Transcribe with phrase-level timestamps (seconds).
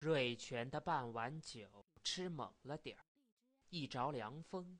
[0.00, 3.04] 瑞全的半碗酒吃猛了点儿，
[3.68, 4.78] 一着凉风，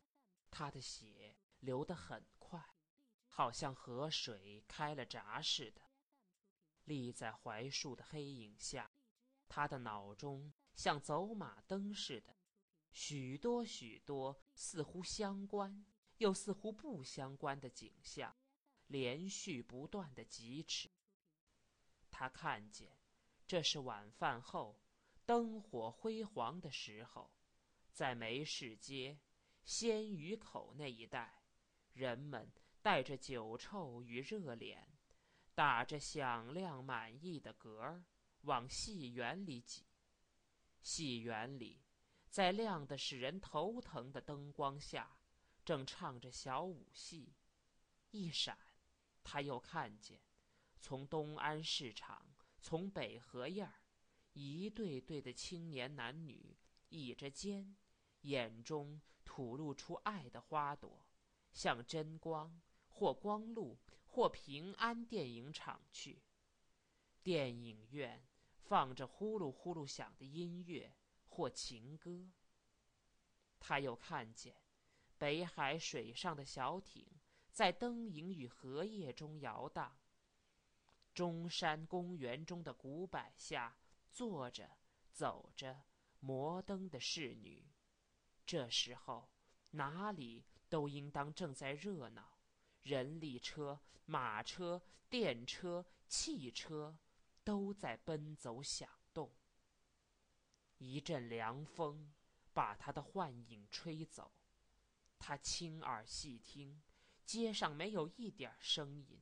[0.51, 2.59] 他的血流得很快，
[3.29, 5.83] 好像河水开了闸似的。
[6.85, 8.91] 立在槐树的黑影下，
[9.47, 12.35] 他的脑中像走马灯似的，
[12.91, 15.85] 许多许多似乎相关
[16.17, 18.35] 又似乎不相关的景象，
[18.87, 20.91] 连续不断的疾驰。
[22.11, 22.99] 他看见，
[23.47, 24.81] 这是晚饭后。
[25.31, 27.31] 灯火辉煌的时候，
[27.93, 29.17] 在梅市街、
[29.63, 31.45] 鲜鱼口那一带，
[31.93, 32.51] 人们
[32.83, 34.85] 带着酒臭与热脸，
[35.55, 38.05] 打着响亮满意的嗝儿，
[38.41, 39.87] 往戏园里挤。
[40.83, 41.81] 戏园里，
[42.29, 45.17] 在亮得使人头疼的灯光下，
[45.65, 47.37] 正唱着小武戏。
[48.11, 48.59] 一闪，
[49.23, 50.21] 他又看见，
[50.81, 53.75] 从东安市场，从北河沿儿。
[54.33, 56.57] 一对对的青年男女
[56.89, 57.77] 倚着肩，
[58.23, 61.07] 眼中吐露出爱的花朵，
[61.53, 66.23] 向真光或光路或平安电影厂去。
[67.23, 68.27] 电影院
[68.63, 70.95] 放着呼噜呼噜响的音乐
[71.29, 72.31] 或情歌。
[73.59, 74.57] 他又看见
[75.19, 77.07] 北海水上的小艇
[77.51, 79.99] 在灯影与荷叶中摇荡。
[81.13, 83.77] 中山公园中的古柏下。
[84.11, 84.77] 坐着、
[85.13, 85.85] 走着、
[86.19, 87.71] 摩登的侍女，
[88.45, 89.31] 这时候
[89.71, 92.39] 哪里都应当正在热闹，
[92.83, 96.99] 人力车、马车、电车、汽车
[97.45, 99.33] 都在奔走响动。
[100.79, 102.13] 一阵凉风
[102.53, 104.33] 把他的幻影吹走，
[105.19, 106.83] 他亲耳细听，
[107.25, 109.21] 街上没有一点声音，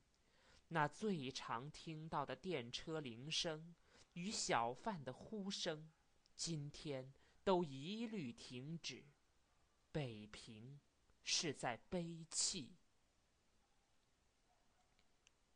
[0.68, 3.74] 那最常听到的电车铃声。
[4.18, 5.88] 与小贩的呼声，
[6.34, 9.06] 今天都一律停止。
[9.92, 10.80] 北平
[11.22, 12.76] 是在悲泣。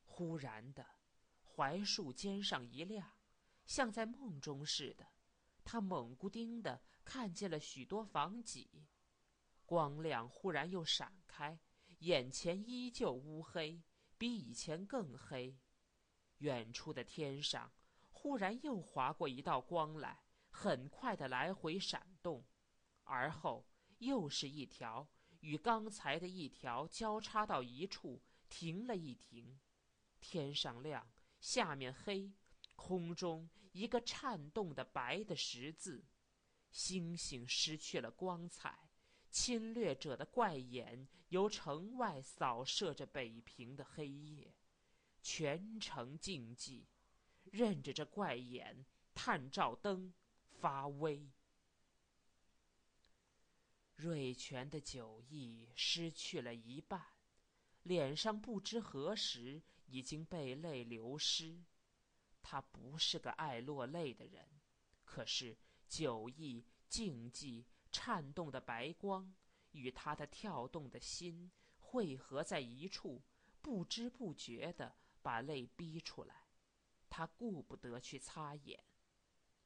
[0.04, 0.86] 忽然的，
[1.42, 3.16] 槐树尖上一亮，
[3.66, 5.08] 像在梦中似的，
[5.64, 8.86] 他猛咕丁的看见了许多房脊，
[9.66, 11.58] 光亮忽然又闪开，
[11.98, 13.82] 眼前依旧乌黑，
[14.16, 15.58] 比以前更黑。
[16.38, 17.72] 远处的天上。
[18.22, 22.46] 忽然又划过一道光来，很快的来回闪动，
[23.02, 23.66] 而后
[23.98, 25.08] 又是一条，
[25.40, 29.58] 与刚才的一条交叉到一处，停了一停。
[30.20, 31.04] 天上亮，
[31.40, 32.32] 下面黑，
[32.76, 36.04] 空中一个颤动的白的十字。
[36.70, 38.88] 星星失去了光彩，
[39.30, 44.54] 侵略者的怪眼由城外扫射着北平的黑夜，
[45.20, 46.84] 全城静寂。
[47.44, 50.14] 任着这怪眼探照灯
[50.48, 51.30] 发威，
[53.96, 57.02] 瑞全的酒意失去了一半，
[57.82, 61.64] 脸上不知何时已经被泪流湿。
[62.40, 64.60] 他不是个爱落泪的人，
[65.04, 69.34] 可是酒意、静寂、颤动的白光
[69.70, 73.22] 与他的跳动的心汇合在一处，
[73.60, 76.41] 不知不觉的把泪逼出来。
[77.12, 78.82] 他顾不得去擦眼，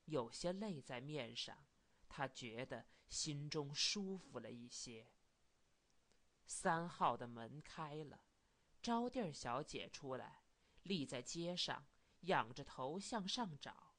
[0.06, 1.64] 有些泪在面上，
[2.08, 5.06] 他觉得心中舒服了一些。
[6.44, 8.20] 三号的门开了，
[8.82, 10.42] 招娣小姐出来，
[10.82, 11.86] 立在街上，
[12.22, 13.94] 仰着头向上找，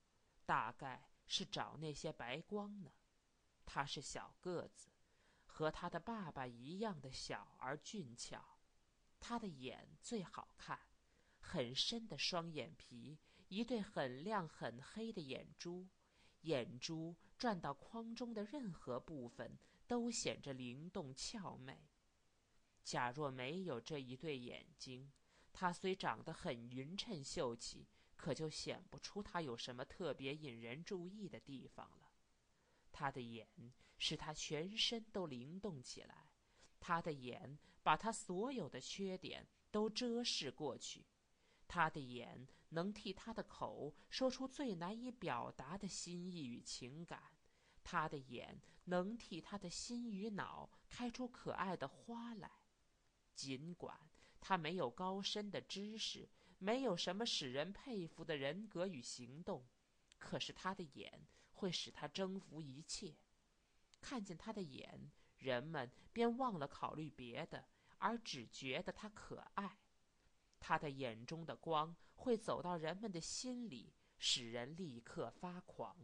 [0.46, 2.92] 大概是找那些白光呢。
[3.66, 4.90] 她是小个子，
[5.46, 8.60] 和她的爸爸一样的小而俊俏，
[9.22, 10.78] 她的眼最好看，
[11.40, 13.18] 很深的双眼皮。
[13.50, 15.88] 一对很亮很黑的眼珠，
[16.42, 21.88] 眼珠转到框中的任何部分都显着灵动俏美。
[22.84, 25.12] 假若没有这一对眼睛，
[25.54, 32.12] 他虽长得很匀称秀气，可就显不出他有什么特别引人注意的地方了。
[32.92, 33.48] 他的眼
[33.98, 36.32] 使他全身都灵动起来，
[36.80, 41.06] 他的眼把他所有的缺点都遮饰过去。
[41.68, 47.22] 他的眼能替他的口说出最难以表达的心意与情感，
[47.84, 52.50] 他的眼能替他的心与脑开出可爱的花来。
[53.36, 54.10] 尽管
[54.40, 59.68] 他没有高深的知识，没有什么使人佩服的人格与行动，
[60.18, 63.16] 可是他的眼会使他征服一切。
[64.00, 67.68] 看见他的眼，人们便忘了考虑别的，
[67.98, 69.78] 而只觉得他可爱。
[70.60, 75.96] 他的眼中的光会走到人们的心里，使人立刻发狂。